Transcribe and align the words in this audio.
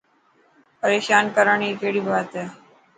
پريشان 0.81 1.23
ڪرڻ 1.35 1.57
ري 1.67 1.71
ڪهڙي 1.81 2.01
بات 2.07 2.29
هي. 2.39 2.45